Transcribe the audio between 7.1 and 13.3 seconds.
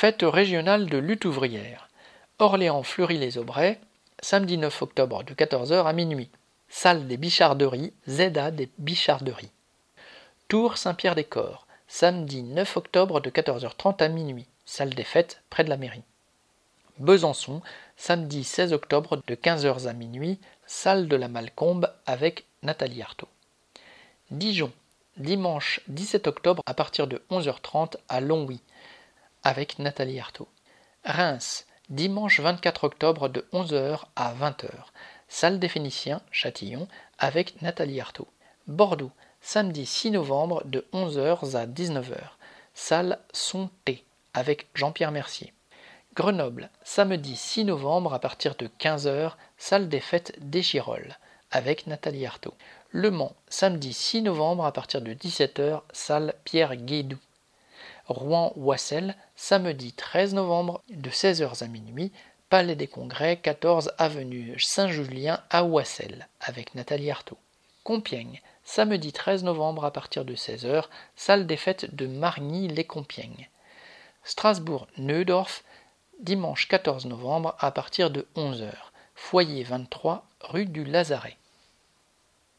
Bicharderies, ZA des Bicharderies. Tours Saint-Pierre-des-Corps, samedi 9 octobre de